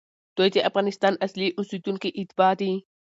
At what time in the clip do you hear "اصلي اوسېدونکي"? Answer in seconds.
1.25-2.09